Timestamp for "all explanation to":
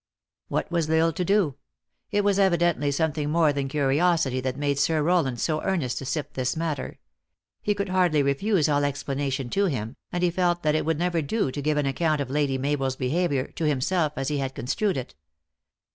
8.67-9.65